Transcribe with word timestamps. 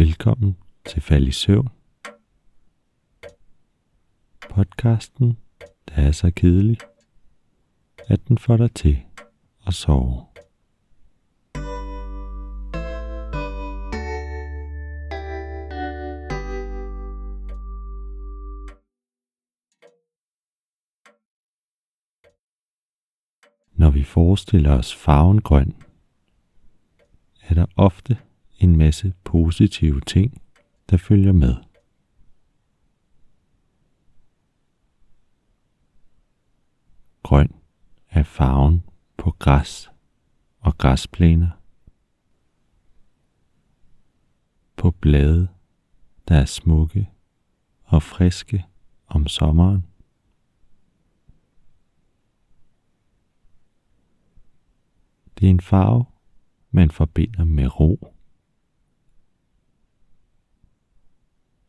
Velkommen 0.00 0.56
til 0.86 1.02
Fald 1.02 1.28
i 1.28 1.30
Søvn. 1.30 1.68
Podcasten, 4.50 5.38
der 5.88 5.94
er 5.94 6.12
så 6.12 6.30
kedelig, 6.36 6.78
at 8.08 8.28
den 8.28 8.38
får 8.38 8.56
dig 8.56 8.74
til 8.74 9.02
at 9.66 9.74
sove. 9.74 10.26
Når 23.72 23.90
vi 23.90 24.02
forestiller 24.02 24.78
os 24.78 24.94
farven 24.94 25.40
grøn, 25.40 25.74
er 27.48 27.54
der 27.54 27.66
ofte 27.76 28.18
en 28.60 28.76
masse 28.76 29.14
positive 29.24 30.00
ting, 30.00 30.42
der 30.90 30.96
følger 30.96 31.32
med. 31.32 31.56
Grøn 37.22 37.54
er 38.10 38.22
farven 38.22 38.84
på 39.16 39.30
græs 39.30 39.90
og 40.58 40.78
græsplæner. 40.78 41.50
På 44.76 44.90
blade, 44.90 45.48
der 46.28 46.36
er 46.36 46.44
smukke 46.44 47.10
og 47.84 48.02
friske 48.02 48.66
om 49.06 49.26
sommeren. 49.26 49.86
Det 55.38 55.46
er 55.46 55.50
en 55.50 55.60
farve, 55.60 56.04
man 56.70 56.90
forbinder 56.90 57.44
med 57.44 57.80
ro. 57.80 58.14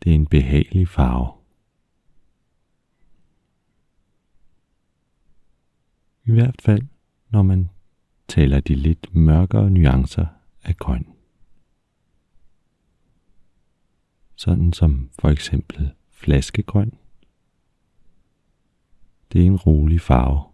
Det 0.03 0.11
er 0.11 0.15
en 0.15 0.27
behagelig 0.27 0.87
farve. 0.87 1.41
I 6.25 6.31
hvert 6.31 6.61
fald, 6.61 6.81
når 7.29 7.41
man 7.41 7.69
taler 8.27 8.59
de 8.59 8.75
lidt 8.75 9.15
mørkere 9.15 9.69
nuancer 9.69 10.25
af 10.63 10.77
grøn. 10.77 11.05
Sådan 14.35 14.73
som 14.73 15.09
for 15.19 15.29
eksempel 15.29 15.93
flaskegrøn. 16.09 16.93
Det 19.33 19.41
er 19.41 19.45
en 19.45 19.57
rolig 19.57 20.01
farve. 20.01 20.51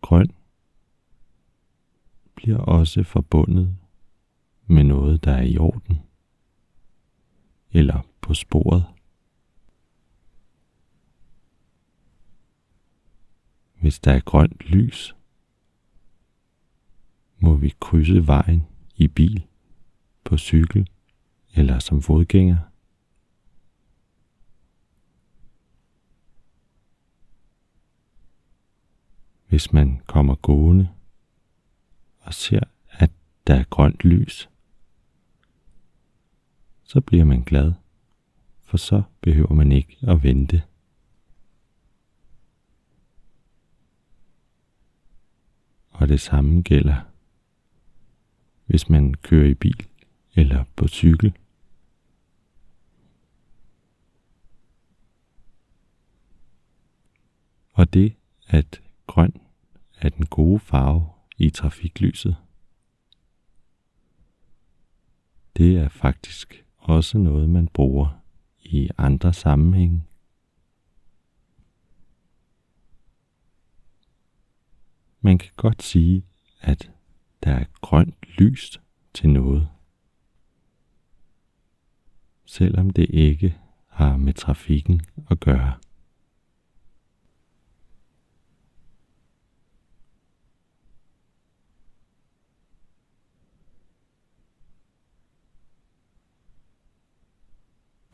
Grøn 0.00 0.35
bliver 2.46 2.58
også 2.58 3.02
forbundet 3.02 3.76
med 4.66 4.84
noget, 4.84 5.24
der 5.24 5.32
er 5.32 5.42
i 5.42 5.58
orden, 5.58 6.00
eller 7.70 8.06
på 8.20 8.34
sporet. 8.34 8.84
Hvis 13.80 13.98
der 13.98 14.12
er 14.12 14.20
grønt 14.20 14.60
lys, 14.60 15.16
må 17.38 17.56
vi 17.56 17.74
krydse 17.80 18.26
vejen 18.26 18.66
i 18.96 19.08
bil, 19.08 19.46
på 20.24 20.36
cykel 20.36 20.88
eller 21.54 21.78
som 21.78 22.02
fodgænger. 22.02 22.58
Hvis 29.48 29.72
man 29.72 30.00
kommer 30.06 30.34
gående 30.34 30.95
og 32.26 32.34
ser, 32.34 32.60
at 32.90 33.10
der 33.46 33.54
er 33.54 33.64
grønt 33.64 34.04
lys, 34.04 34.48
så 36.84 37.00
bliver 37.00 37.24
man 37.24 37.42
glad, 37.42 37.72
for 38.62 38.76
så 38.76 39.02
behøver 39.20 39.52
man 39.52 39.72
ikke 39.72 39.98
at 40.02 40.22
vente. 40.22 40.62
Og 45.90 46.08
det 46.08 46.20
samme 46.20 46.62
gælder, 46.62 47.00
hvis 48.66 48.88
man 48.88 49.14
kører 49.14 49.48
i 49.48 49.54
bil 49.54 49.86
eller 50.34 50.64
på 50.76 50.88
cykel. 50.88 51.36
Og 57.72 57.94
det, 57.94 58.16
at 58.46 58.82
grøn 59.06 59.40
er 59.98 60.08
den 60.08 60.26
gode 60.26 60.60
farve 60.60 61.15
i 61.38 61.50
trafiklyset. 61.50 62.36
Det 65.56 65.76
er 65.76 65.88
faktisk 65.88 66.64
også 66.76 67.18
noget, 67.18 67.50
man 67.50 67.68
bruger 67.68 68.20
i 68.60 68.90
andre 68.98 69.32
sammenhænge. 69.32 70.04
Man 75.20 75.38
kan 75.38 75.50
godt 75.56 75.82
sige, 75.82 76.22
at 76.60 76.90
der 77.44 77.50
er 77.54 77.64
grønt 77.80 78.14
lys 78.38 78.80
til 79.14 79.30
noget, 79.30 79.68
selvom 82.44 82.90
det 82.90 83.06
ikke 83.10 83.56
har 83.88 84.16
med 84.16 84.32
trafikken 84.32 85.00
at 85.30 85.40
gøre. 85.40 85.74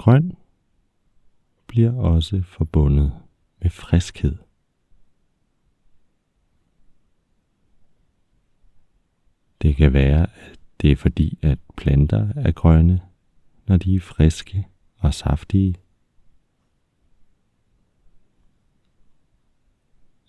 Grøn 0.02 0.36
bliver 1.66 1.92
også 1.92 2.42
forbundet 2.42 3.12
med 3.60 3.70
friskhed. 3.70 4.36
Det 9.62 9.76
kan 9.76 9.92
være, 9.92 10.22
at 10.22 10.58
det 10.80 10.92
er 10.92 10.96
fordi, 10.96 11.38
at 11.42 11.58
planter 11.76 12.32
er 12.36 12.52
grønne, 12.52 13.00
når 13.66 13.76
de 13.76 13.96
er 13.96 14.00
friske 14.00 14.68
og 14.96 15.14
saftige. 15.14 15.76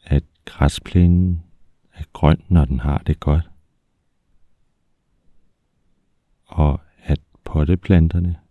At 0.04 0.24
græsplænen 0.46 1.44
er 1.94 2.04
grøn, 2.14 2.44
når 2.48 2.66
den 2.66 2.80
har 2.80 2.98
det 2.98 3.20
godt. 3.20 3.50
Og 6.46 6.82
at 6.98 7.20
potteplanterne 7.44 8.43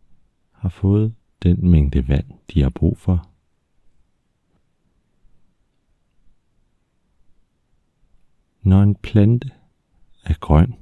har 0.62 0.68
fået 0.68 1.14
den 1.42 1.70
mængde 1.70 2.08
vand, 2.08 2.26
de 2.54 2.62
har 2.62 2.70
brug 2.70 2.98
for. 2.98 3.28
Når 8.62 8.82
en 8.82 8.94
plante 8.94 9.50
er 10.24 10.34
grøn, 10.34 10.74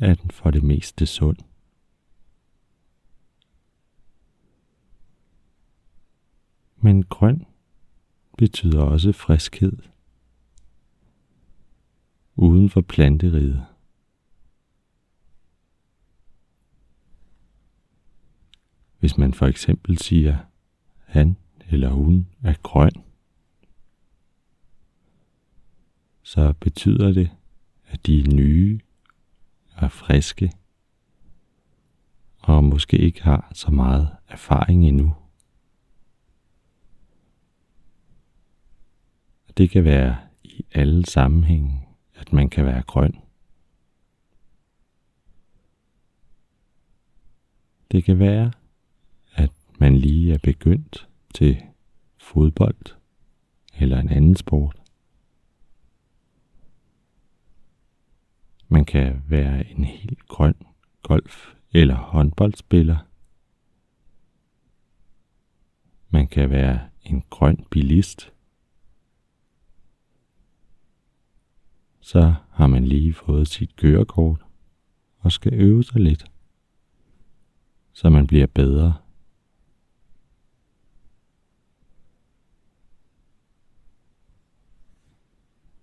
er 0.00 0.14
den 0.14 0.30
for 0.30 0.50
det 0.50 0.62
meste 0.62 1.06
sund. 1.06 1.36
Men 6.76 7.02
grøn 7.02 7.46
betyder 8.38 8.82
også 8.82 9.12
friskhed 9.12 9.78
uden 12.36 12.70
for 12.70 12.80
planteriget. 12.80 13.71
Hvis 19.02 19.18
man 19.18 19.34
for 19.34 19.46
eksempel 19.46 19.98
siger, 19.98 20.38
han 21.04 21.36
eller 21.70 21.90
hun 21.90 22.28
er 22.42 22.54
grøn, 22.62 22.92
så 26.22 26.52
betyder 26.60 27.12
det, 27.12 27.30
at 27.86 28.06
de 28.06 28.20
er 28.20 28.34
nye 28.34 28.80
og 29.74 29.92
friske, 29.92 30.52
og 32.38 32.64
måske 32.64 32.98
ikke 32.98 33.22
har 33.22 33.50
så 33.54 33.70
meget 33.70 34.16
erfaring 34.28 34.88
endnu. 34.88 35.14
Det 39.56 39.70
kan 39.70 39.84
være 39.84 40.16
i 40.44 40.64
alle 40.72 41.06
sammenhænge, 41.06 41.88
at 42.14 42.32
man 42.32 42.50
kan 42.50 42.64
være 42.66 42.82
grøn. 42.82 43.18
Det 47.92 48.04
kan 48.04 48.18
være, 48.18 48.52
man 49.82 49.96
lige 49.96 50.34
er 50.34 50.38
begyndt 50.38 51.08
til 51.34 51.62
fodbold 52.16 52.96
eller 53.78 53.98
en 54.00 54.08
anden 54.08 54.36
sport. 54.36 54.82
Man 58.68 58.84
kan 58.84 59.22
være 59.28 59.70
en 59.70 59.84
helt 59.84 60.28
grøn 60.28 60.54
golf- 61.08 61.54
eller 61.72 61.94
håndboldspiller. 61.94 62.96
Man 66.10 66.26
kan 66.28 66.50
være 66.50 66.88
en 67.02 67.22
grøn 67.30 67.66
bilist. 67.70 68.32
så 72.00 72.34
har 72.50 72.66
man 72.66 72.84
lige 72.84 73.14
fået 73.14 73.48
sit 73.48 73.76
kørekort 73.76 74.44
og 75.18 75.32
skal 75.32 75.54
øve 75.54 75.84
sig 75.84 76.00
lidt, 76.00 76.24
så 77.92 78.10
man 78.10 78.26
bliver 78.26 78.46
bedre. 78.46 79.01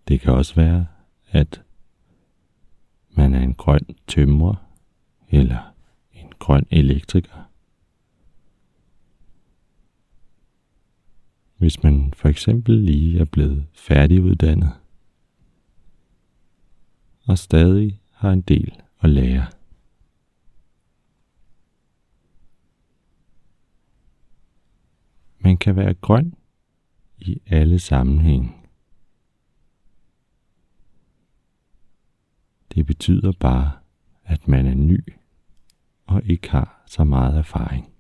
Det 0.09 0.21
kan 0.21 0.33
også 0.33 0.56
være, 0.56 0.88
at 1.27 1.61
man 3.09 3.33
er 3.33 3.39
en 3.39 3.53
grøn 3.53 3.95
tømrer 4.07 4.56
eller 5.29 5.73
en 6.13 6.31
grøn 6.39 6.67
elektriker. 6.71 7.50
Hvis 11.57 11.83
man 11.83 12.13
for 12.13 12.29
eksempel 12.29 12.75
lige 12.75 13.19
er 13.19 13.25
blevet 13.25 13.65
færdiguddannet 13.73 14.71
og 17.27 17.38
stadig 17.38 18.01
har 18.11 18.31
en 18.31 18.41
del 18.41 18.81
at 19.01 19.09
lære. 19.09 19.45
Man 25.39 25.57
kan 25.57 25.75
være 25.75 25.94
grøn 25.94 26.35
i 27.17 27.41
alle 27.47 27.79
sammenhænge. 27.79 28.58
Det 32.75 32.86
betyder 32.86 33.31
bare, 33.31 33.71
at 34.24 34.48
man 34.48 34.66
er 34.66 34.75
ny 34.75 35.13
og 36.06 36.21
ikke 36.25 36.50
har 36.50 36.83
så 36.86 37.04
meget 37.04 37.38
erfaring. 37.38 37.94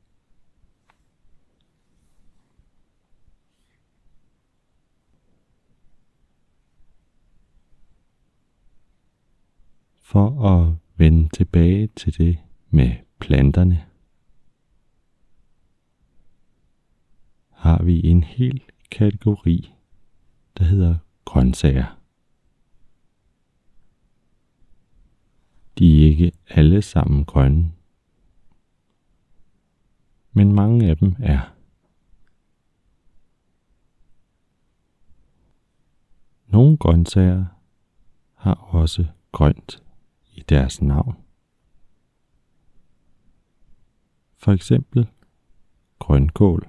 For 10.01 10.45
at 10.45 10.75
vende 10.97 11.29
tilbage 11.29 11.87
til 11.87 12.17
det 12.17 12.37
med 12.69 12.91
planterne, 13.19 13.85
har 17.51 17.83
vi 17.83 18.05
en 18.05 18.23
hel 18.23 18.61
kategori, 18.91 19.73
der 20.57 20.63
hedder 20.63 20.97
grøntsager. 21.25 21.98
De 25.79 26.03
er 26.03 26.09
ikke 26.09 26.31
alle 26.47 26.81
sammen 26.81 27.25
grønne, 27.25 27.71
men 30.31 30.53
mange 30.53 30.89
af 30.89 30.97
dem 30.97 31.15
er. 31.19 31.55
Nogle 36.47 36.77
grøntsager 36.77 37.45
har 38.35 38.53
også 38.53 39.07
grønt 39.31 39.83
i 40.31 40.41
deres 40.49 40.81
navn. 40.81 41.15
For 44.37 44.51
eksempel 44.51 45.09
grønkål 45.99 46.67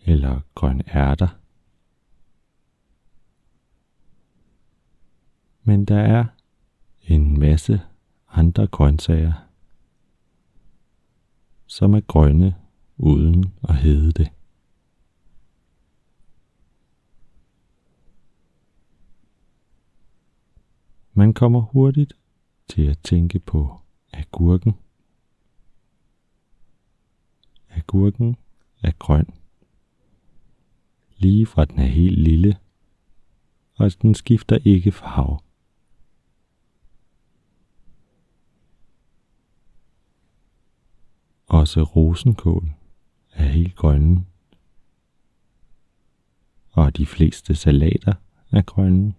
eller 0.00 0.40
grøn 0.54 0.82
ærter. 0.94 1.28
Men 5.62 5.84
der 5.84 5.98
er 5.98 6.37
en 7.08 7.38
masse 7.38 7.80
andre 8.28 8.66
grøntsager, 8.66 9.32
som 11.66 11.94
er 11.94 12.00
grønne 12.00 12.54
uden 12.96 13.54
at 13.68 13.76
hedde 13.76 14.12
det. 14.12 14.28
Man 21.12 21.34
kommer 21.34 21.60
hurtigt 21.60 22.12
til 22.68 22.82
at 22.82 22.98
tænke 22.98 23.38
på 23.38 23.80
agurken. 24.12 24.74
Agurken 27.70 28.36
er 28.82 28.92
grøn. 28.98 29.26
Lige 31.16 31.46
fra 31.46 31.64
den 31.64 31.78
er 31.78 31.86
helt 31.86 32.18
lille, 32.18 32.58
og 33.74 34.02
den 34.02 34.14
skifter 34.14 34.58
ikke 34.64 34.92
farve. 34.92 35.38
Også 41.48 41.82
rosenkål 41.82 42.70
er 43.32 43.44
helt 43.44 43.76
grønne. 43.76 44.26
Og 46.70 46.96
de 46.96 47.06
fleste 47.06 47.54
salater 47.54 48.14
er 48.52 48.62
grønne. 48.62 49.14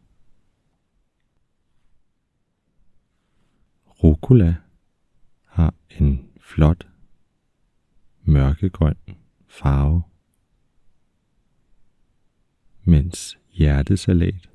Rucola 4.04 4.56
har 5.46 5.74
en 6.00 6.30
flot 6.42 6.88
mørkegrøn 8.24 8.98
farve, 9.48 10.04
mens 12.84 13.38
hjertesalat 13.52 14.50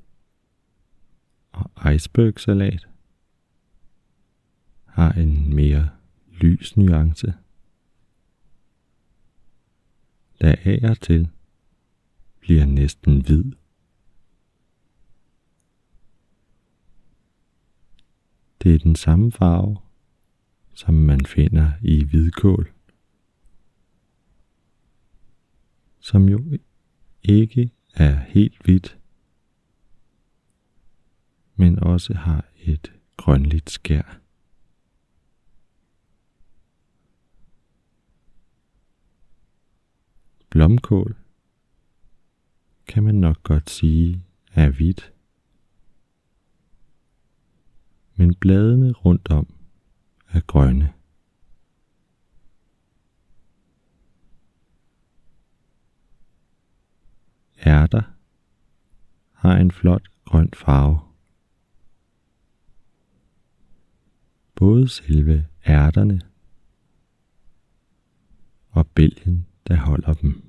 og 1.51 1.93
icebergsalat 1.93 2.87
har 4.85 5.11
en 5.11 5.55
mere 5.55 5.89
lys 6.41 6.77
nuance 6.77 7.33
der 10.45 10.55
af 10.65 10.89
og 10.89 11.01
til 11.01 11.29
bliver 12.39 12.65
næsten 12.65 13.21
hvid. 13.21 13.43
Det 18.63 18.75
er 18.75 18.79
den 18.79 18.95
samme 18.95 19.31
farve, 19.31 19.77
som 20.73 20.93
man 20.93 21.25
finder 21.25 21.71
i 21.81 22.03
hvidkål, 22.03 22.73
som 25.99 26.29
jo 26.29 26.57
ikke 27.23 27.71
er 27.93 28.15
helt 28.15 28.63
hvidt, 28.63 28.97
men 31.55 31.79
også 31.79 32.13
har 32.13 32.45
et 32.57 32.91
grønligt 33.17 33.69
skær. 33.69 34.24
Blomkål 40.55 41.15
kan 42.87 43.03
man 43.03 43.15
nok 43.15 43.43
godt 43.43 43.69
sige 43.69 44.23
er 44.51 44.69
hvidt. 44.69 45.13
Men 48.15 48.35
bladene 48.35 48.91
rundt 48.91 49.31
om 49.31 49.53
er 50.27 50.41
grønne. 50.41 50.93
Ærter 57.65 58.03
har 59.31 59.57
en 59.57 59.71
flot 59.71 60.07
grøn 60.25 60.49
farve. 60.53 60.99
Både 64.55 64.87
selve 64.87 65.47
ærterne 65.65 66.21
og 68.69 68.87
bælgen, 68.87 69.45
der 69.67 69.75
holder 69.75 70.13
dem. 70.13 70.44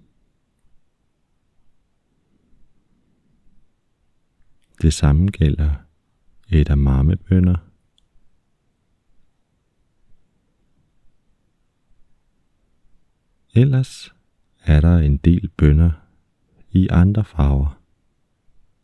Det 4.87 4.95
samme 4.95 5.29
gælder 5.29 5.75
edamamebønner. 6.49 7.57
Ellers 13.55 14.15
er 14.63 14.81
der 14.81 14.99
en 14.99 15.17
del 15.17 15.49
bønner 15.49 15.91
i 16.71 16.89
andre 16.91 17.25
farver, 17.25 17.81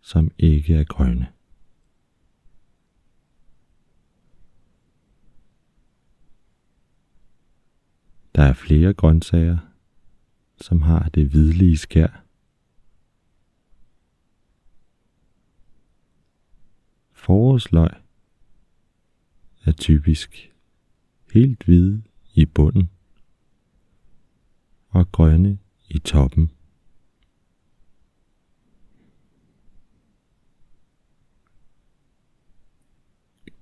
som 0.01 0.31
ikke 0.39 0.75
er 0.75 0.85
grønne. 0.85 1.27
Der 8.35 8.43
er 8.43 8.53
flere 8.53 8.95
grøntsager, 8.95 9.59
som 10.57 10.83
har 10.83 11.09
det 11.09 11.29
hvidlige 11.29 11.79
skær. 11.79 12.22
Forårsløg 17.23 17.91
er 19.65 19.73
typisk 19.73 20.53
helt 21.33 21.65
hvide 21.65 22.03
i 22.35 22.45
bunden 22.45 22.91
og 24.89 25.13
grønne 25.13 25.59
i 25.89 25.99
toppen. 25.99 26.51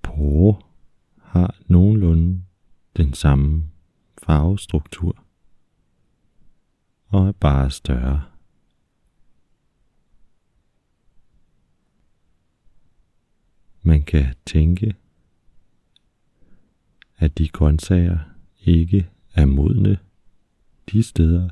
Porre 0.02 0.60
har 1.16 1.56
nogenlunde 1.66 2.44
den 2.96 3.14
samme 3.14 3.70
farvestruktur 4.22 5.24
og 7.06 7.28
er 7.28 7.32
bare 7.32 7.70
større. 7.70 8.29
Man 13.82 14.02
kan 14.02 14.34
tænke, 14.46 14.94
at 17.16 17.38
de 17.38 17.48
grøntsager 17.48 18.18
ikke 18.60 19.10
er 19.34 19.46
modne 19.46 19.98
de 20.92 21.02
steder, 21.02 21.48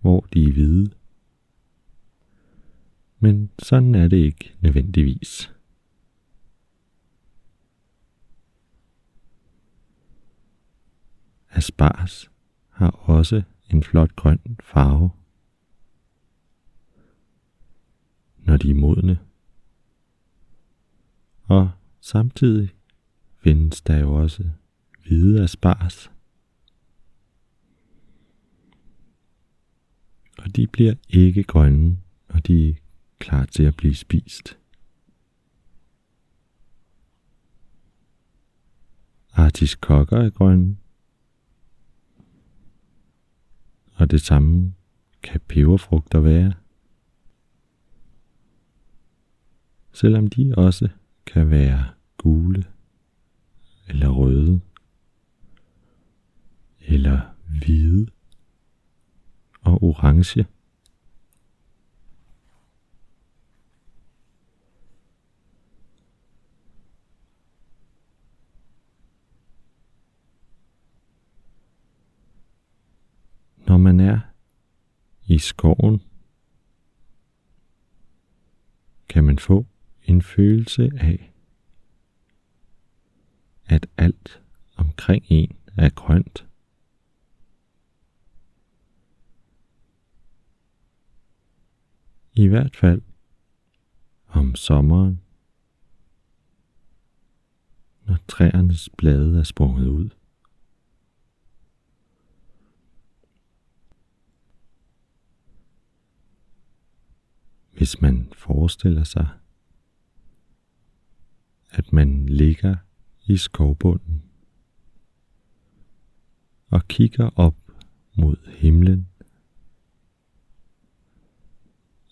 hvor 0.00 0.26
de 0.32 0.44
er 0.44 0.52
hvide. 0.52 0.90
Men 3.18 3.50
sådan 3.58 3.94
er 3.94 4.08
det 4.08 4.16
ikke 4.16 4.54
nødvendigvis. 4.60 5.52
Aspars 11.50 12.30
har 12.68 12.90
også 12.90 13.42
en 13.70 13.82
flot 13.82 14.16
grøn 14.16 14.58
farve, 14.60 15.10
når 18.38 18.56
de 18.56 18.70
er 18.70 18.74
modne. 18.74 19.18
Og 21.44 21.70
samtidig 22.00 22.70
findes 23.38 23.80
der 23.80 23.98
jo 23.98 24.14
også 24.14 24.50
hvide 25.04 25.42
aspars. 25.42 26.10
Og 30.38 30.56
de 30.56 30.66
bliver 30.66 30.94
ikke 31.08 31.42
grønne, 31.42 31.98
og 32.28 32.46
de 32.46 32.68
er 32.68 32.74
klar 33.18 33.44
til 33.44 33.62
at 33.62 33.76
blive 33.76 33.94
spist. 33.94 34.58
Artiskokker 39.32 40.16
er 40.16 40.30
grønne, 40.30 40.76
og 43.94 44.10
det 44.10 44.20
samme 44.20 44.74
kan 45.22 45.40
peberfrugter 45.48 46.20
være. 46.20 46.52
Selvom 49.92 50.26
de 50.26 50.54
også 50.56 50.88
kan 51.26 51.50
være 51.50 51.90
gule 52.16 52.64
eller 53.88 54.08
røde 54.08 54.60
eller 56.80 57.20
hvide 57.58 58.10
og 59.60 59.82
orange. 59.82 60.46
Når 73.66 73.76
man 73.76 74.00
er 74.00 74.20
i 75.24 75.38
skoven, 75.38 76.02
kan 79.08 79.24
man 79.24 79.38
få 79.38 79.66
en 80.04 80.22
følelse 80.22 80.90
af, 80.96 81.32
at 83.66 83.86
alt 83.96 84.42
omkring 84.76 85.24
en 85.28 85.56
er 85.76 85.88
grønt. 85.88 86.46
I 92.34 92.46
hvert 92.46 92.76
fald 92.76 93.02
om 94.28 94.54
sommeren, 94.54 95.20
når 98.06 98.18
træernes 98.28 98.88
blade 98.98 99.38
er 99.38 99.42
sprunget 99.42 99.86
ud. 99.88 100.10
Hvis 107.72 108.00
man 108.00 108.32
forestiller 108.36 109.04
sig, 109.04 109.28
at 111.72 111.92
man 111.92 112.26
ligger 112.26 112.76
i 113.26 113.36
skovbunden 113.36 114.22
og 116.70 116.88
kigger 116.88 117.30
op 117.36 117.56
mod 118.14 118.36
himlen, 118.48 119.08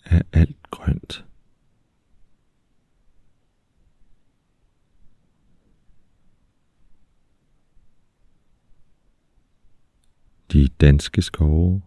er 0.04 0.22
alt 0.32 0.70
grønt. 0.70 1.24
De 10.52 10.68
danske 10.68 11.22
skove 11.22 11.82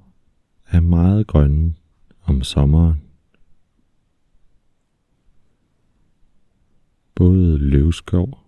er 0.66 0.80
meget 0.80 1.28
grønne 1.28 1.76
om 2.24 2.44
sommeren. 2.44 3.13
Både 7.16 7.58
løvskov 7.58 8.40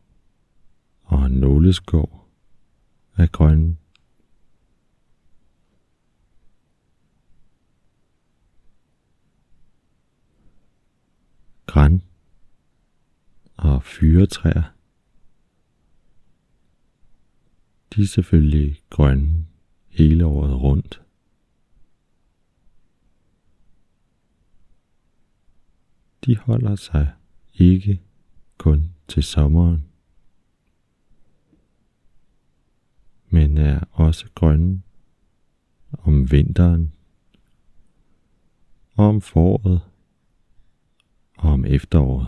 og 1.03 1.31
nåleskov 1.31 2.27
er 3.17 3.27
grønne. 3.27 3.77
Græn 11.65 12.01
og 13.57 13.83
fyretræer. 13.83 14.63
De 17.95 18.01
er 18.01 18.05
selvfølgelig 18.05 18.81
grønne 18.89 19.45
hele 19.87 20.25
året 20.25 20.61
rundt. 20.61 21.01
De 26.25 26.37
holder 26.37 26.75
sig 26.75 27.13
ikke 27.53 28.01
kun 28.65 28.93
til 29.07 29.23
sommeren, 29.23 29.85
men 33.29 33.57
er 33.57 33.79
også 33.91 34.29
grønne 34.35 34.81
om 35.91 36.31
vinteren 36.31 36.91
om 38.95 39.21
foråret 39.21 39.81
og 41.37 41.49
om 41.51 41.65
efteråret. 41.65 42.27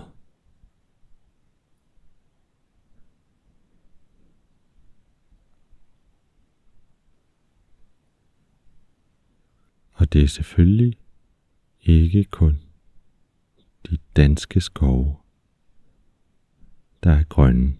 Og 9.93 10.13
det 10.13 10.23
er 10.23 10.27
selvfølgelig 10.27 10.97
ikke 11.81 12.23
kun 12.23 12.59
de 13.89 13.97
danske 14.15 14.61
skove 14.61 15.26
der 17.03 17.11
er 17.11 17.23
grønne. 17.23 17.77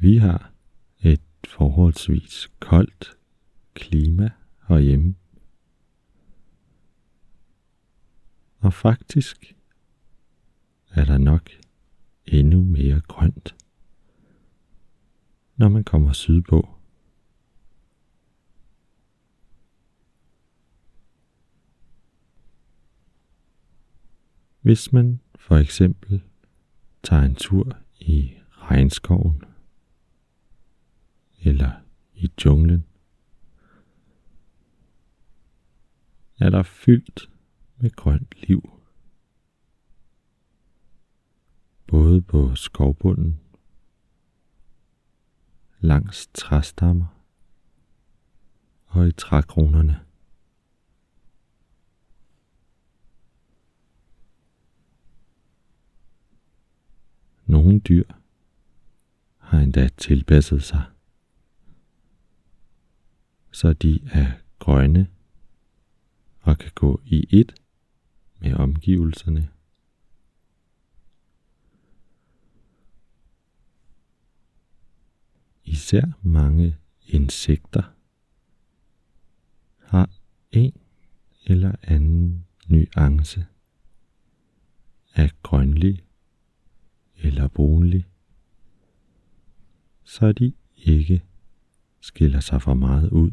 Vi 0.00 0.16
har 0.16 0.52
et 1.00 1.20
forholdsvis 1.48 2.48
koldt 2.60 3.16
klima 3.74 4.30
herhjemme. 4.68 5.14
Og 8.58 8.72
faktisk 8.72 9.56
er 10.90 11.04
der 11.04 11.18
nok 11.18 11.50
endnu 12.26 12.64
mere 12.64 13.00
grønt, 13.00 13.56
når 15.56 15.68
man 15.68 15.84
kommer 15.84 16.12
sydpå. 16.12 16.77
Hvis 24.68 24.92
man 24.92 25.20
for 25.34 25.56
eksempel 25.56 26.22
tager 27.02 27.22
en 27.22 27.34
tur 27.34 27.76
i 28.00 28.32
regnskoven 28.50 29.42
eller 31.42 31.72
i 32.14 32.30
junglen, 32.44 32.84
er 36.38 36.50
der 36.50 36.62
fyldt 36.62 37.30
med 37.76 37.90
grønt 37.90 38.34
liv. 38.48 38.70
Både 41.86 42.22
på 42.22 42.54
skovbunden, 42.54 43.40
langs 45.80 46.28
træstammer 46.34 47.06
og 48.86 49.08
i 49.08 49.12
trækronerne. 49.12 50.07
Nogle 57.68 57.80
dyr 57.80 58.04
har 59.36 59.58
endda 59.58 59.88
tilpasset 59.88 60.62
sig, 60.62 60.84
så 63.52 63.72
de 63.72 64.00
er 64.12 64.32
grønne 64.58 65.08
og 66.40 66.58
kan 66.58 66.70
gå 66.74 67.00
i 67.04 67.26
et 67.30 67.54
med 68.38 68.54
omgivelserne. 68.54 69.48
Især 75.64 76.02
mange 76.22 76.76
insekter 77.06 77.82
en 80.50 80.80
eller 81.44 81.74
anden 81.82 82.46
nuance 82.68 83.46
af 85.14 85.30
grønlig 85.42 86.07
eller 87.22 87.48
brunlig, 87.48 88.06
så 90.04 90.32
de 90.32 90.52
ikke 90.76 91.22
skiller 92.00 92.40
sig 92.40 92.62
for 92.62 92.74
meget 92.74 93.10
ud. 93.10 93.30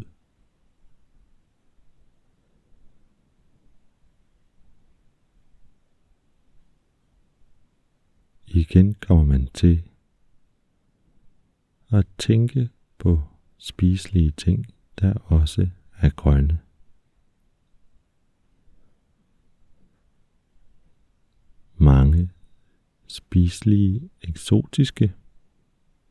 Igen 8.48 8.94
kommer 8.94 9.24
man 9.24 9.48
til 9.54 9.84
at 11.90 12.08
tænke 12.18 12.70
på 12.98 13.24
spiselige 13.58 14.32
ting, 14.32 14.66
der 15.00 15.14
også 15.14 15.70
er 15.98 16.10
grønne. 16.10 16.60
Mange 21.78 22.30
spiselige 23.16 24.10
eksotiske 24.22 25.14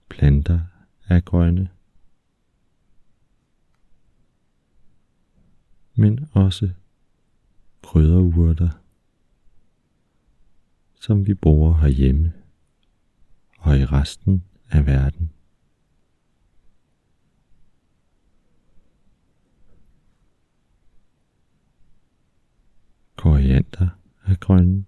planter 0.08 0.60
er 1.08 1.20
grønne. 1.20 1.68
Men 5.94 6.28
også 6.32 6.70
krydderurter, 7.82 8.70
som 10.94 11.26
vi 11.26 11.34
bruger 11.34 11.76
herhjemme 11.76 12.32
og 13.58 13.78
i 13.78 13.84
resten 13.84 14.44
af 14.70 14.86
verden. 14.86 15.30
Koriander 23.16 23.88
er 24.26 24.34
grønne 24.34 24.84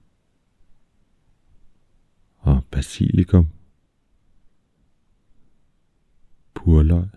og 2.47 2.65
basilikum, 2.71 3.49
purløg 6.55 7.09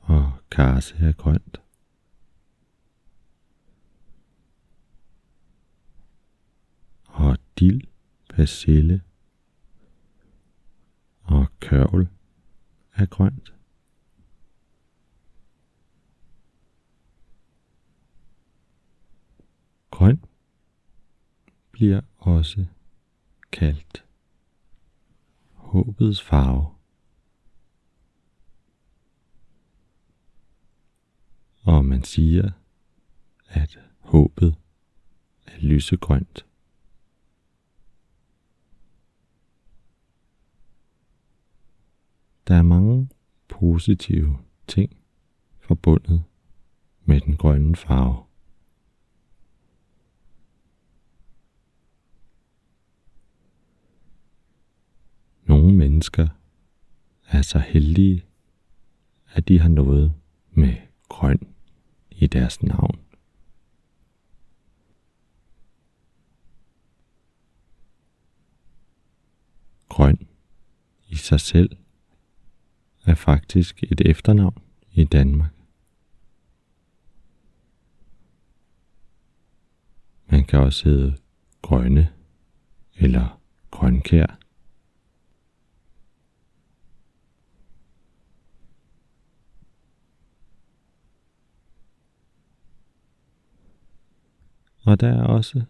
og 0.00 0.32
karse 0.50 0.96
af 0.96 1.16
grønt. 1.16 1.60
Og 7.04 7.38
dild, 7.58 7.86
persille 8.28 9.02
og 11.22 11.46
kørvel 11.60 12.08
af 12.94 13.10
grønt. 13.10 13.54
Grøn 19.90 20.24
bliver 21.72 22.00
også 22.18 22.66
kaldt 23.56 24.04
håbets 25.52 26.22
farve. 26.22 26.74
Og 31.62 31.84
man 31.84 32.04
siger, 32.04 32.50
at 33.48 33.78
håbet 33.98 34.56
er 35.46 35.58
lysegrønt. 35.60 36.46
Der 42.48 42.54
er 42.54 42.62
mange 42.62 43.08
positive 43.48 44.38
ting 44.66 44.96
forbundet 45.58 46.24
med 47.04 47.20
den 47.20 47.36
grønne 47.36 47.76
farve. 47.76 48.25
Nogle 55.66 55.78
mennesker 55.78 56.28
er 57.28 57.42
så 57.42 57.58
heldige, 57.58 58.24
at 59.32 59.48
de 59.48 59.60
har 59.60 59.68
noget 59.68 60.14
med 60.50 60.76
grøn 61.08 61.38
i 62.10 62.26
deres 62.26 62.62
navn. 62.62 63.00
Grøn 69.88 70.28
i 71.08 71.16
sig 71.16 71.40
selv 71.40 71.76
er 73.04 73.14
faktisk 73.14 73.82
et 73.82 74.00
efternavn 74.00 74.62
i 74.92 75.04
Danmark. 75.04 75.54
Man 80.26 80.44
kan 80.44 80.58
også 80.58 80.88
hedde 80.88 81.16
Grønne 81.62 82.12
eller 82.96 83.40
Grønkær. 83.70 84.45
Og 94.86 95.00
der 95.00 95.08
er 95.08 95.22
også 95.22 95.62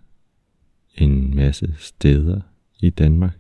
en 0.94 1.36
masse 1.36 1.74
steder 1.78 2.40
i 2.80 2.90
Danmark, 2.90 3.38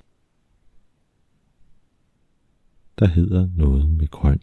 der 2.98 3.06
hedder 3.06 3.48
noget 3.54 3.90
med 3.90 4.08
grøn. 4.08 4.40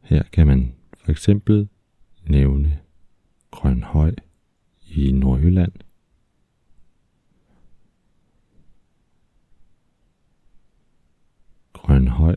Her 0.00 0.22
kan 0.22 0.46
man 0.46 0.74
for 0.96 1.10
eksempel 1.10 1.68
nævne 2.28 2.80
Grønhøj 3.50 4.14
i 4.86 5.12
Nordjylland, 5.12 5.72
Grønhøj 11.86 12.36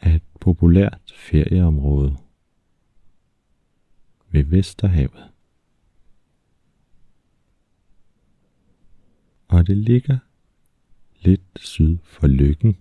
er 0.00 0.14
et 0.14 0.22
populært 0.40 1.12
ferieområde 1.16 2.16
ved 4.28 4.44
Vesterhavet. 4.44 5.30
Og 9.48 9.66
det 9.66 9.76
ligger 9.76 10.18
lidt 11.20 11.58
syd 11.60 11.98
for 12.04 12.26
Lykken, 12.26 12.76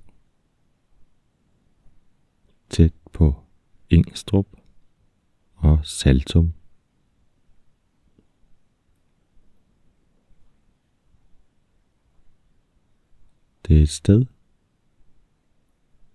tæt 2.70 2.94
på 3.14 3.44
Ingstrup 3.90 4.48
og 5.56 5.86
Saltum. 5.86 6.54
Det 13.68 13.78
er 13.78 13.82
et 13.82 13.90
sted, 13.90 14.26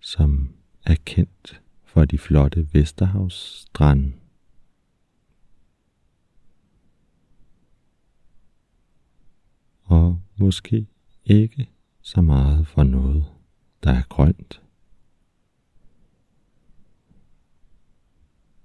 som 0.05 0.55
er 0.83 0.95
kendt 1.05 1.61
for 1.83 2.05
de 2.05 2.17
flotte 2.17 2.73
Vesterhavsstrande. 2.73 4.13
Og 9.83 10.21
måske 10.35 10.87
ikke 11.25 11.69
så 12.01 12.21
meget 12.21 12.67
for 12.67 12.83
noget, 12.83 13.25
der 13.83 13.91
er 13.91 14.03
grønt. 14.09 14.61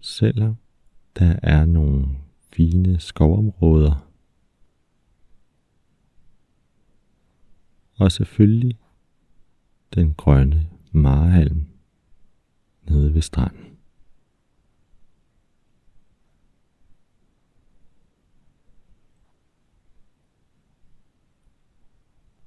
Selvom 0.00 0.56
der 1.18 1.38
er 1.42 1.64
nogle 1.64 2.06
fine 2.52 3.00
skovområder. 3.00 4.10
Og 7.94 8.12
selvfølgelig 8.12 8.78
den 9.94 10.14
grønne 10.14 10.70
Marehalm 10.92 11.66
nede 12.82 13.14
ved 13.14 13.22
stranden. 13.22 13.78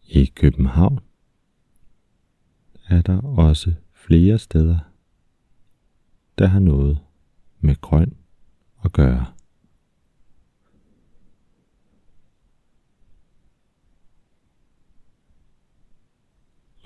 I 0.03 0.25
København 0.25 0.99
er 2.88 3.01
der 3.01 3.21
også 3.21 3.73
flere 3.93 4.39
steder, 4.39 4.79
der 6.38 6.47
har 6.47 6.60
noget 6.60 6.99
med 7.60 7.75
grøn 7.82 8.17
at 8.86 8.91
gøre. 8.91 9.34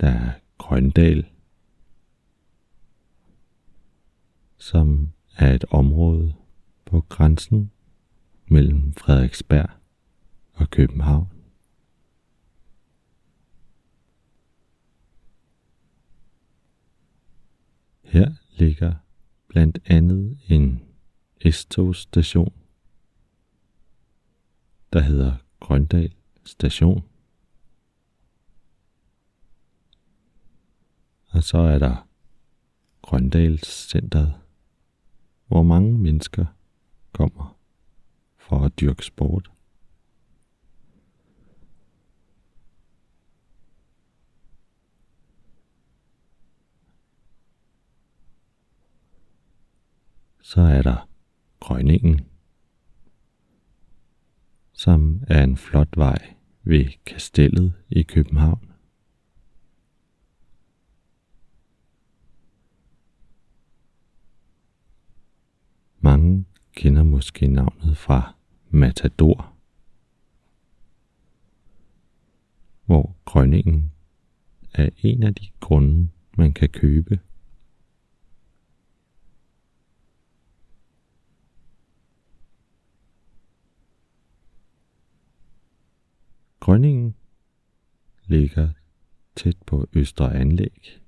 Der 0.00 0.08
er 0.08 0.32
Grøndal 0.58 1.26
som 4.68 5.12
er 5.36 5.54
et 5.54 5.64
område 5.70 6.34
på 6.84 7.00
grænsen 7.00 7.70
mellem 8.46 8.92
Frederiksberg 8.92 9.70
og 10.52 10.70
København. 10.70 11.28
Her 18.02 18.32
ligger 18.50 18.94
blandt 19.48 19.78
andet 19.84 20.38
en 20.48 20.82
S-togstation, 21.50 22.52
der 24.92 25.00
hedder 25.00 25.36
Grøndal 25.60 26.14
Station. 26.44 27.04
Og 31.28 31.42
så 31.42 31.58
er 31.58 31.78
der 31.78 32.08
Grøndalscenteret 33.02 34.47
hvor 35.48 35.62
mange 35.62 35.98
mennesker 35.98 36.46
kommer 37.12 37.58
for 38.36 38.64
at 38.64 38.80
dyrke 38.80 39.04
sport. 39.04 39.50
Så 50.42 50.60
er 50.60 50.82
der 50.82 51.08
Grønningen, 51.60 52.20
som 54.72 55.22
er 55.28 55.44
en 55.44 55.56
flot 55.56 55.96
vej 55.96 56.34
ved 56.62 56.84
Kastellet 57.06 57.72
i 57.88 58.02
København. 58.02 58.67
Mange 66.08 66.44
kender 66.72 67.02
måske 67.02 67.46
navnet 67.46 67.96
fra 67.96 68.34
Matador, 68.70 69.56
hvor 72.84 73.16
Grønningen 73.24 73.92
er 74.74 74.90
en 74.98 75.22
af 75.22 75.34
de 75.34 75.48
grunde, 75.60 76.08
man 76.38 76.52
kan 76.52 76.68
købe. 76.68 77.20
Grønningen 86.60 87.14
ligger 88.26 88.68
tæt 89.36 89.56
på 89.66 89.86
Østre 89.92 90.34
Anlæg. 90.34 91.00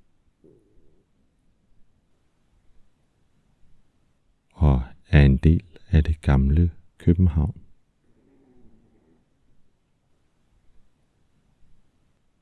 Og 4.51 4.83
er 5.11 5.21
en 5.21 5.37
del 5.37 5.63
af 5.89 6.03
det 6.03 6.21
gamle 6.21 6.71
København. 6.97 7.61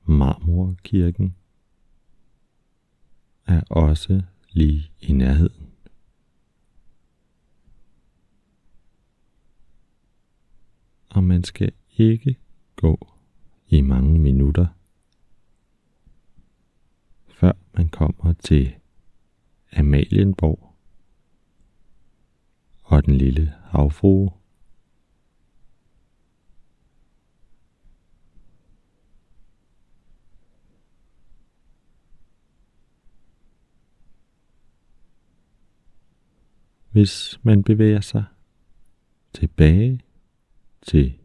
Marmorkirken 0.06 1.36
er 3.46 3.62
også 3.70 4.22
lige 4.50 4.92
i 5.02 5.12
nærheden. 5.12 5.70
Og 11.10 11.24
man 11.24 11.44
skal 11.44 11.72
ikke 11.98 12.38
gå 12.76 13.08
i 13.68 13.82
mange 13.82 14.20
minutter, 14.20 14.68
før 17.28 17.52
man 17.74 17.90
kommer 17.90 18.34
til 18.34 18.76
Amalienborg 19.72 20.69
og 22.90 23.06
den 23.06 23.16
lille 23.16 23.54
havfrue. 23.64 24.32
Hvis 36.92 37.40
man 37.44 37.64
bevæger 37.64 38.02
sig 38.02 38.26
tilbage 39.34 40.02
til 40.82 41.20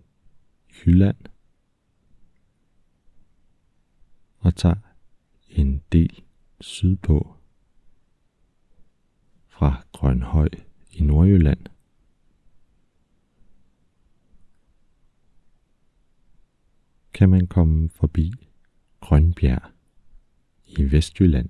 Jylland, 0.87 1.17
og 4.39 4.57
tager 4.57 4.75
en 5.49 5.83
del 5.93 6.23
sydpå 6.61 7.37
fra 9.49 9.85
Grønhøj 9.93 10.49
i 10.95 11.03
Nordjylland. 11.03 11.67
Kan 17.15 17.31
man 17.31 17.47
komme 17.47 17.89
forbi 17.89 18.33
Grønbjerg 19.01 19.71
i 20.67 20.93
Vestjylland. 20.93 21.49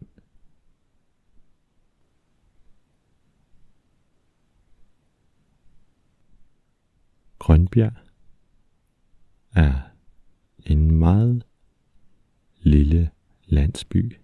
Grønbjerg 7.39 7.93
er 9.53 9.81
en 10.59 10.91
meget 10.91 11.47
lille 12.63 13.11
landsby, 13.45 14.17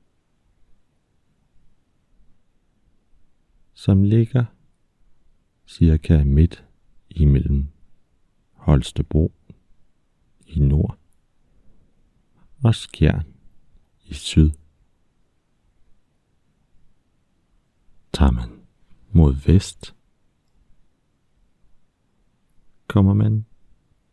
som 3.75 4.03
ligger 4.03 4.45
cirka 5.71 6.25
midt 6.25 6.65
imellem 7.11 7.69
Holstebro 8.53 9.33
i 10.47 10.59
nord 10.59 10.99
og 12.65 12.75
Skjern 12.75 13.27
i 14.05 14.15
syd. 14.15 14.51
Tager 18.13 18.31
man 18.31 18.61
mod 19.11 19.35
vest, 19.47 19.95
kommer 22.87 23.15
man 23.15 23.47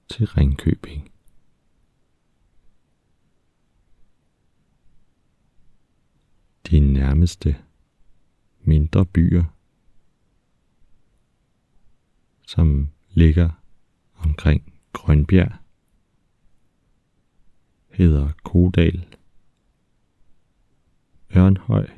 til 0.10 0.26
Ringkøbing. 0.28 1.12
de 6.72 6.80
nærmeste 6.80 7.56
mindre 8.60 9.06
byer, 9.06 9.57
som 12.48 12.90
ligger 13.10 13.50
omkring 14.16 14.74
Grønbjerg, 14.94 15.58
hedder 17.90 18.32
Kodal, 18.44 19.18
Ørnhøj 21.36 21.90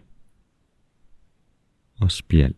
og 1.95 2.11
Spjald. 2.11 2.55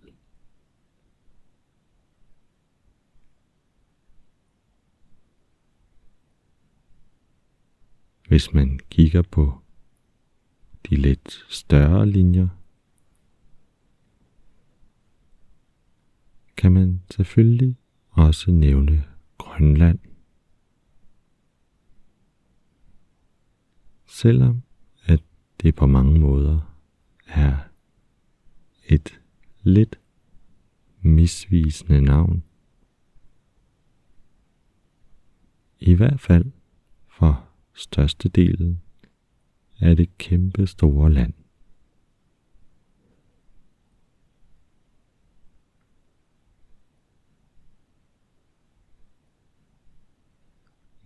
Hvis 8.27 8.53
man 8.53 8.79
kigger 8.89 9.21
på 9.21 9.61
de 10.89 10.95
lidt 10.95 11.45
større 11.49 12.09
linjer, 12.09 12.47
kan 16.57 16.71
man 16.71 17.01
selvfølgelig 17.09 17.80
også 18.11 18.51
nævne 18.51 19.03
Grønland. 19.37 19.99
Selvom 24.05 24.61
at 25.05 25.23
det 25.61 25.75
på 25.75 25.85
mange 25.85 26.19
måder 26.19 26.75
er 27.27 27.57
et 28.83 29.21
lidt 29.61 29.99
misvisende 31.01 32.01
navn. 32.01 32.43
I 35.79 35.93
hvert 35.93 36.19
fald 36.19 36.51
for 37.07 37.49
størstedelen 37.73 38.81
af 39.79 39.95
det 39.95 40.17
kæmpe 40.17 40.67
store 40.67 41.13
land. 41.13 41.33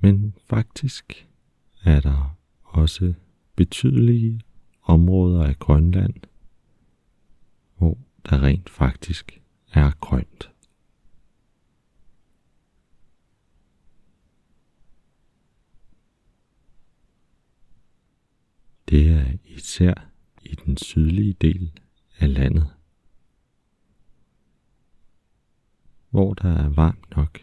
Men 0.05 0.35
faktisk 0.45 1.27
er 1.83 1.99
der 1.99 2.37
også 2.63 3.13
betydelige 3.55 4.41
områder 4.81 5.43
af 5.43 5.59
Grønland, 5.59 6.13
hvor 7.77 7.97
der 8.29 8.43
rent 8.43 8.69
faktisk 8.69 9.41
er 9.73 9.91
grønt. 9.91 10.51
Det 18.89 19.11
er 19.11 19.37
især 19.45 19.93
i 20.41 20.55
den 20.65 20.77
sydlige 20.77 21.33
del 21.33 21.79
af 22.19 22.33
landet, 22.33 22.69
hvor 26.09 26.33
der 26.33 26.49
er 26.49 26.69
varmt 26.69 27.15
nok 27.15 27.39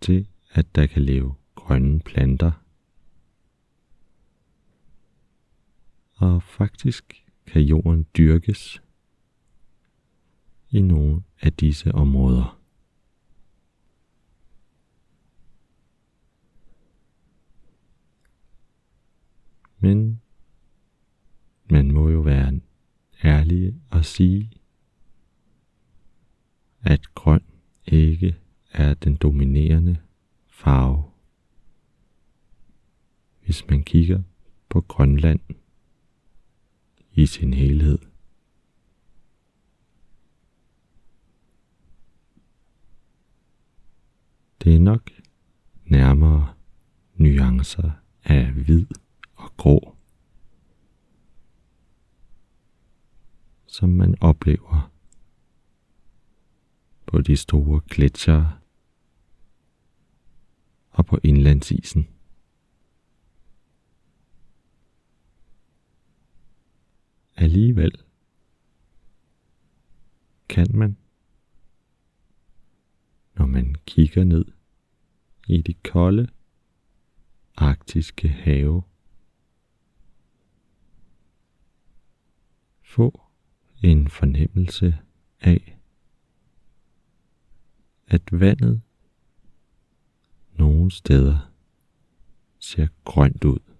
til, 0.00 0.28
at 0.50 0.74
der 0.74 0.86
kan 0.86 1.02
leve 1.02 1.34
grønne 1.66 2.00
planter. 2.00 2.52
Og 6.14 6.42
faktisk 6.42 7.24
kan 7.46 7.62
jorden 7.62 8.06
dyrkes 8.16 8.82
i 10.70 10.80
nogle 10.80 11.22
af 11.40 11.52
disse 11.52 11.92
områder. 11.92 12.58
Men 19.78 20.20
man 21.70 21.92
må 21.92 22.08
jo 22.08 22.20
være 22.20 22.60
ærlig 23.24 23.74
og 23.90 24.04
sige, 24.04 24.52
at 26.82 27.14
grøn 27.14 27.42
ikke 27.86 28.36
er 28.72 28.94
den 28.94 29.16
dominerende 29.16 29.96
farve. 30.48 31.11
Hvis 33.52 33.68
man 33.68 33.82
kigger 33.82 34.22
på 34.68 34.80
Grønland 34.80 35.40
i 37.12 37.26
sin 37.26 37.54
helhed. 37.54 37.98
Det 44.64 44.74
er 44.74 44.78
nok 44.78 45.10
nærmere 45.84 46.54
nuancer 47.14 47.90
af 48.24 48.52
hvid 48.52 48.86
og 49.34 49.56
grå, 49.56 49.96
som 53.66 53.88
man 53.88 54.14
oplever 54.20 54.92
på 57.06 57.20
de 57.20 57.36
store 57.36 57.80
gletsjere 57.90 58.58
og 60.90 61.06
på 61.06 61.18
indlandsisen. 61.22 62.11
Alligevel 67.36 68.02
kan 70.48 70.66
man, 70.74 70.96
når 73.34 73.46
man 73.46 73.74
kigger 73.86 74.24
ned 74.24 74.44
i 75.48 75.62
de 75.62 75.74
kolde 75.74 76.28
arktiske 77.56 78.28
have, 78.28 78.82
få 82.82 83.22
en 83.82 84.08
fornemmelse 84.08 84.98
af, 85.40 85.78
at 88.06 88.22
vandet 88.32 88.82
nogle 90.52 90.90
steder 90.90 91.52
ser 92.58 92.88
grønt 93.04 93.44
ud. 93.44 93.71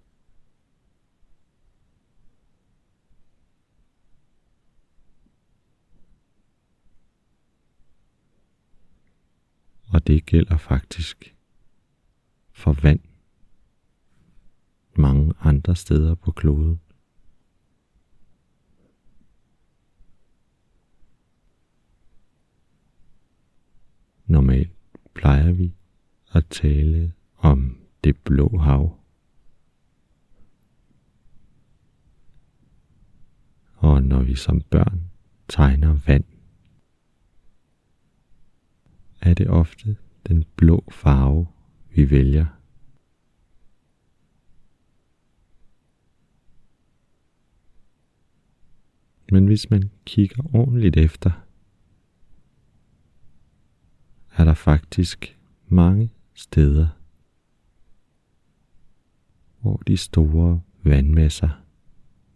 Og 9.93 10.07
det 10.07 10.25
gælder 10.25 10.57
faktisk 10.57 11.35
for 12.51 12.73
vand 12.73 12.99
mange 14.95 15.33
andre 15.39 15.75
steder 15.75 16.15
på 16.15 16.31
kloden. 16.31 16.79
Normalt 24.25 24.71
plejer 25.13 25.51
vi 25.51 25.75
at 26.31 26.45
tale 26.49 27.13
om 27.37 27.77
det 28.03 28.17
blå 28.17 28.57
hav. 28.57 28.99
Og 33.75 34.03
når 34.03 34.23
vi 34.23 34.35
som 34.35 34.61
børn 34.61 35.11
tegner 35.47 35.99
vand, 36.07 36.32
er 39.23 39.33
det 39.33 39.49
ofte 39.49 39.97
den 40.27 40.45
blå 40.55 40.83
farve, 40.91 41.47
vi 41.95 42.11
vælger. 42.11 42.45
Men 49.31 49.45
hvis 49.45 49.69
man 49.69 49.91
kigger 50.05 50.55
ordentligt 50.55 50.97
efter, 50.97 51.31
er 54.37 54.45
der 54.45 54.53
faktisk 54.53 55.39
mange 55.67 56.11
steder, 56.33 56.87
hvor 59.61 59.77
de 59.87 59.97
store 59.97 60.61
vandmasser 60.83 61.49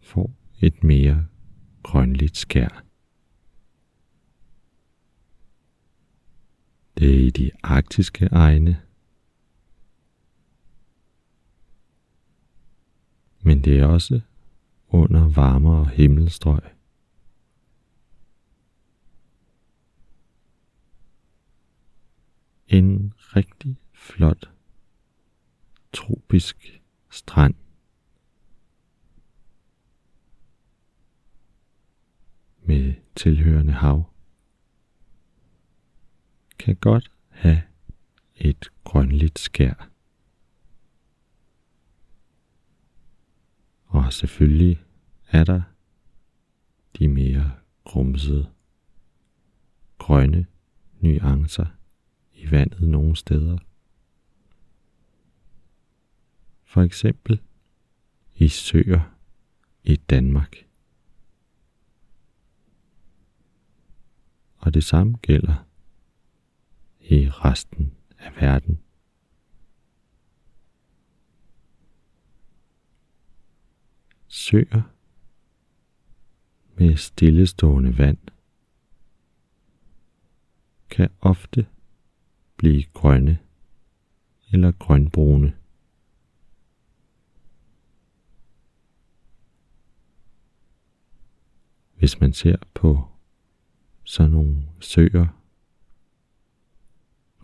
får 0.02 0.32
et 0.62 0.84
mere 0.84 1.28
grønligt 1.84 2.38
skær. 2.38 2.87
Det 6.98 7.16
er 7.16 7.28
i 7.28 7.30
de 7.30 7.52
arktiske 7.64 8.26
egne, 8.26 8.82
men 13.42 13.64
det 13.64 13.80
er 13.80 13.86
også 13.86 14.22
under 14.88 15.28
varmere 15.28 15.86
himmelstrøg. 15.86 16.62
En 22.68 23.14
rigtig 23.18 23.78
flot 23.94 24.50
tropisk 25.94 26.82
strand. 27.10 27.56
Med 32.62 32.94
tilhørende 33.16 33.74
hav 33.74 34.17
kan 36.60 36.76
godt 36.76 37.12
have 37.30 37.62
et 38.36 38.70
grønligt 38.84 39.40
skær. 39.40 39.90
Og 43.86 44.14
selvfølgelig 44.14 44.84
er 45.28 45.44
der 45.44 45.62
de 47.00 47.08
mere 47.08 47.52
grumsede 47.84 48.52
grønne 49.98 50.46
nuancer 51.00 51.66
i 52.34 52.52
vandet 52.52 52.90
nogle 52.90 53.16
steder. 53.16 53.58
For 56.64 56.82
eksempel 56.82 57.42
i 58.36 58.48
søer 58.48 59.14
i 59.84 59.96
Danmark. 59.96 60.56
Og 64.58 64.74
det 64.74 64.84
samme 64.84 65.18
gælder 65.22 65.67
i 67.10 67.30
resten 67.30 67.94
af 68.20 68.42
verden. 68.42 68.80
Søer 74.28 74.82
med 76.76 76.96
stillestående 76.96 77.98
vand 77.98 78.18
kan 80.90 81.10
ofte 81.22 81.68
blive 82.58 82.84
grønne 82.84 83.40
eller 84.52 84.72
grønbrune. 84.72 85.58
Hvis 91.96 92.20
man 92.20 92.34
ser 92.34 92.58
på 92.74 93.08
sådan 94.04 94.32
nogle 94.32 94.70
søer 94.80 95.37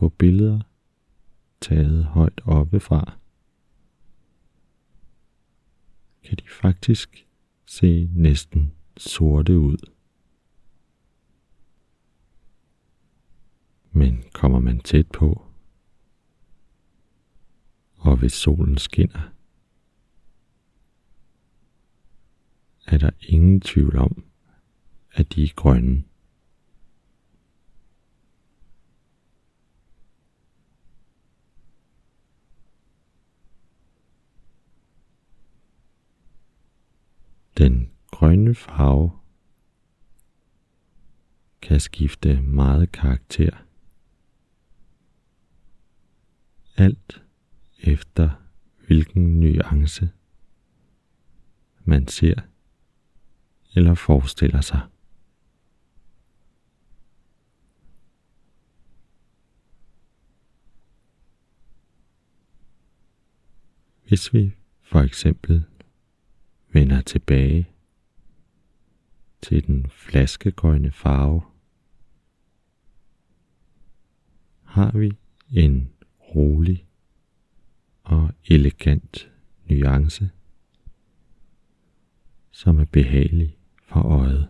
på 0.04 0.10
billeder 0.10 0.62
taget 1.62 2.06
højt 2.06 2.42
oppefra, 2.46 3.18
kan 6.24 6.38
de 6.38 6.44
faktisk 6.62 7.28
se 7.66 8.10
næsten 8.16 8.74
sorte 8.98 9.60
ud. 9.60 9.78
Men 13.92 14.24
kommer 14.34 14.60
man 14.60 14.80
tæt 14.80 15.12
på, 15.12 15.46
og 17.98 18.18
hvis 18.18 18.34
solen 18.34 18.78
skinner, 18.78 19.32
er 22.86 22.98
der 22.98 23.12
ingen 23.20 23.62
tvivl 23.62 23.98
om, 23.98 24.26
at 25.12 25.36
de 25.36 25.44
er 25.44 25.54
grønne. 25.56 26.04
Den 37.64 37.92
grønne 38.12 38.56
farve 38.56 39.12
kan 41.62 41.80
skifte 41.80 42.42
meget 42.42 42.92
karakter. 42.92 43.66
Alt 46.78 47.24
efter 47.80 48.30
hvilken 48.88 49.40
nuance 49.40 50.10
man 51.84 52.08
ser 52.08 52.42
eller 53.76 53.94
forestiller 53.94 54.62
sig. 54.62 54.82
Hvis 64.08 64.34
vi 64.34 64.56
for 64.82 65.00
eksempel 65.00 65.66
vender 66.74 67.02
tilbage 67.02 67.70
til 69.42 69.68
den 69.68 69.90
flaskegrønne 69.90 70.92
farve, 70.92 71.42
har 74.64 74.98
vi 74.98 75.18
en 75.52 75.90
rolig 76.36 76.86
og 78.04 78.30
elegant 78.46 79.32
nuance, 79.70 80.32
som 82.52 82.80
er 82.80 82.86
behagelig 82.86 83.58
for 83.84 84.00
øjet. 84.00 84.50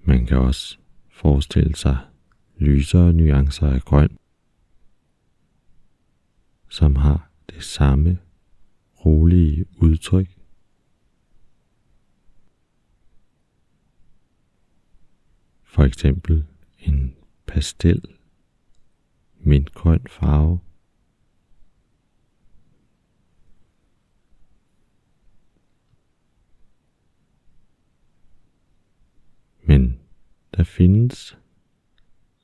Man 0.00 0.26
kan 0.26 0.38
også 0.38 0.78
forestille 1.08 1.76
sig 1.76 1.98
lysere 2.58 3.12
nuancer 3.12 3.66
af 3.66 3.82
grøn, 3.82 4.18
som 6.74 6.96
har 6.96 7.30
det 7.50 7.62
samme 7.62 8.18
rolige 9.04 9.66
udtryk. 9.76 10.38
For 15.62 15.82
eksempel 15.82 16.46
en 16.78 17.16
pastel 17.46 18.02
mintgrøn 19.38 20.06
farve. 20.08 20.60
Men 29.62 30.00
der 30.56 30.64
findes 30.64 31.38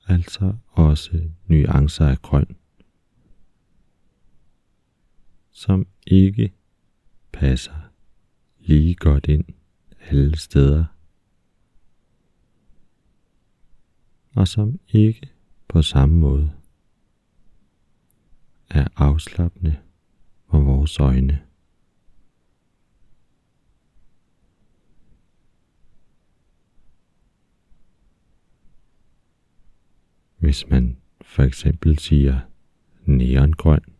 altså 0.07 0.57
også 0.66 1.31
nuancer 1.47 2.07
af 2.07 2.23
grøn, 2.23 2.60
som 5.61 5.87
ikke 6.07 6.53
passer 7.33 7.90
lige 8.59 8.94
godt 8.94 9.27
ind 9.27 9.44
alle 10.01 10.38
steder, 10.38 10.85
og 14.35 14.49
som 14.49 14.81
ikke 14.88 15.33
på 15.68 15.83
samme 15.83 16.18
måde 16.18 16.53
er 18.70 18.88
afslappende 18.96 19.79
for 20.51 20.61
vores 20.61 21.01
øjne. 21.01 21.46
Hvis 30.38 30.68
man 30.68 30.96
for 31.20 31.42
eksempel 31.42 31.99
siger 31.99 32.40
neongrøn, 33.05 33.99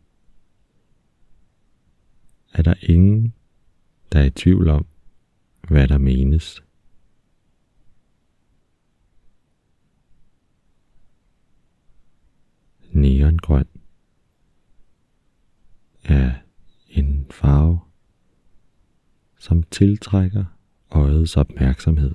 er 2.53 2.63
der 2.63 2.75
ingen, 2.83 3.35
der 4.13 4.21
er 4.21 4.25
i 4.25 4.31
tvivl 4.31 4.69
om, 4.69 4.87
hvad 5.69 5.89
der 5.89 5.99
menes. 5.99 6.63
Neongrøn 12.93 13.69
er 16.05 16.33
en 16.89 17.27
farve, 17.31 17.81
som 19.39 19.63
tiltrækker 19.63 20.45
øjets 20.91 21.37
opmærksomhed. 21.37 22.15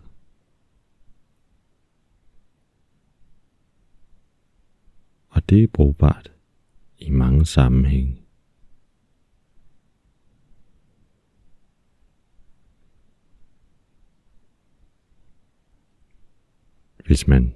Og 5.29 5.49
det 5.49 5.63
er 5.63 5.67
brugbart 5.67 6.31
i 6.97 7.09
mange 7.09 7.45
sammenhænge. 7.45 8.24
Hvis 17.05 17.27
man 17.27 17.53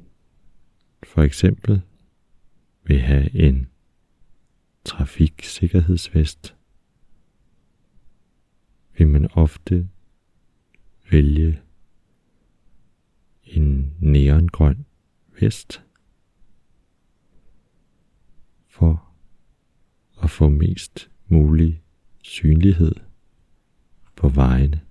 for 1.03 1.21
eksempel 1.21 1.81
vil 2.83 2.99
have 2.99 3.35
en 3.35 3.67
trafiksikkerhedsvest, 4.85 6.55
vil 8.97 9.07
man 9.07 9.31
ofte 9.31 9.89
vælge 11.11 11.61
en 13.43 13.95
neongrøn 13.99 14.85
vest 15.39 15.83
for 18.67 19.13
at 20.23 20.29
få 20.29 20.49
mest 20.49 21.09
mulig 21.27 21.81
synlighed 22.23 22.95
på 24.15 24.29
vejene. 24.29 24.88